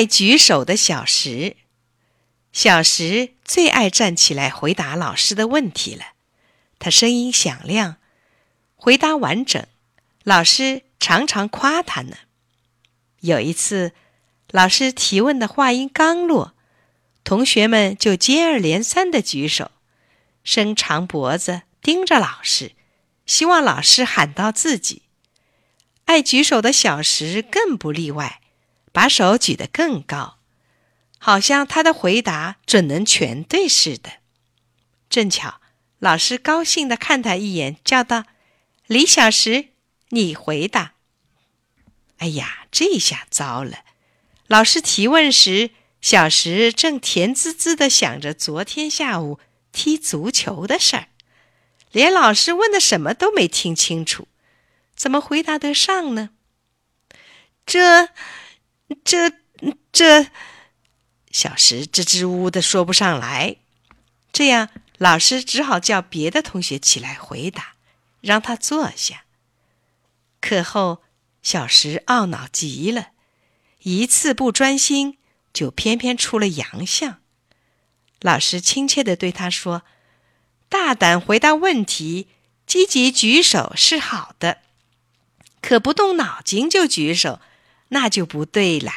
[0.00, 1.58] 爱举手的小石。
[2.54, 6.14] 小石最爱站起来回答老师的问题了，
[6.78, 7.96] 他声音响亮，
[8.76, 9.66] 回答完整，
[10.24, 12.16] 老师常常夸他呢。
[13.20, 13.92] 有一次，
[14.50, 16.54] 老师提问的话音刚落，
[17.22, 19.70] 同学们就接二连三的举手，
[20.42, 22.72] 伸长脖子盯着老师，
[23.26, 25.02] 希望老师喊到自己。
[26.06, 28.40] 爱举手的小石更不例外，
[28.92, 30.38] 把手举得更高。
[31.18, 34.10] 好像他的回答准能全对似的。
[35.10, 35.60] 正巧，
[35.98, 38.24] 老师高兴地看他一眼，叫道
[38.86, 39.68] ：“李小石，
[40.08, 40.94] 你回答。”
[42.18, 43.80] 哎呀，这下糟了！
[44.46, 49.38] 老师提问时，小石正甜滋滋地想着昨天下午
[49.72, 51.08] 踢足球的事儿，
[51.92, 54.26] 连老师问的什么都没听清楚，
[54.94, 56.30] 怎么回答得上呢？
[57.66, 58.08] 这、
[59.04, 59.32] 这、
[59.92, 60.30] 这……
[61.30, 63.56] 小石支支吾吾的说不上来，
[64.32, 67.76] 这样老师只好叫别的同学起来回答，
[68.20, 69.24] 让他坐下。
[70.40, 71.02] 课后，
[71.40, 73.10] 小石懊恼极了，
[73.82, 75.18] 一次不专心
[75.52, 77.20] 就偏偏出了洋相。
[78.20, 79.82] 老师亲切的对他说
[80.68, 82.26] ：“大胆回答问题，
[82.66, 84.62] 积极举手是好的，
[85.62, 87.40] 可不动脑筋就举手，
[87.90, 88.92] 那就不对了。”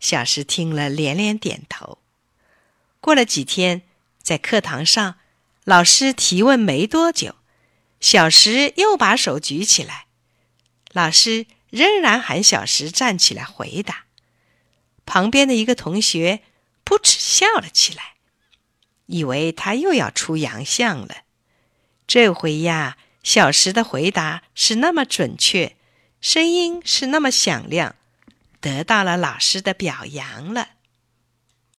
[0.00, 1.98] 小石听了，连连点头。
[3.00, 3.82] 过了几天，
[4.22, 5.16] 在课堂上，
[5.64, 7.34] 老师提问没多久，
[8.00, 10.06] 小石又把手举起来，
[10.92, 14.04] 老师仍然喊小石站起来回答。
[15.04, 16.42] 旁边的一个同学
[16.84, 18.14] 噗嗤笑了起来，
[19.06, 21.22] 以为他又要出洋相了。
[22.06, 25.76] 这回呀，小石的回答是那么准确，
[26.20, 27.94] 声音是那么响亮。
[28.60, 30.70] 得到了老师的表扬了。